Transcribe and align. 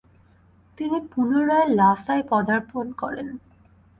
তিনি 0.77 0.97
পুনরায় 1.11 1.67
লাসায় 1.75 2.23
পদার্পণ 2.29 2.85
করেন। 2.91 3.27